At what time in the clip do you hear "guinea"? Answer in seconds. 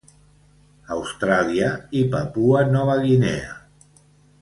3.07-3.57